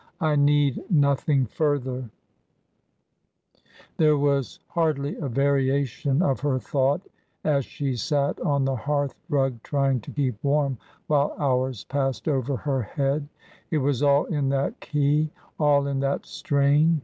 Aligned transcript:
I 0.19 0.35
need 0.35 0.81
nothing 0.89 1.45
further 1.45 2.09
^ 3.61 3.63
There 3.97 4.17
was 4.17 4.59
hardly 4.69 5.15
a 5.17 5.27
variation 5.29 6.23
of 6.23 6.39
her 6.39 6.57
thought 6.57 7.01
as 7.43 7.65
she 7.65 7.95
sat 7.95 8.39
on 8.41 8.65
the 8.65 8.75
hearth 8.77 9.13
rug 9.29 9.61
trying 9.61 9.99
to 10.01 10.09
keep 10.11 10.43
warm, 10.43 10.79
while 11.05 11.35
hours 11.37 11.83
passed 11.83 12.27
over 12.27 12.57
her 12.57 12.81
head; 12.81 13.27
it 13.69 13.77
was 13.77 14.01
all 14.01 14.25
in 14.25 14.49
that 14.49 14.79
key, 14.79 15.29
all 15.59 15.85
in 15.85 15.99
that 15.99 16.25
strain. 16.25 16.99